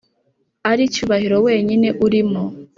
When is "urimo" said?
2.05-2.41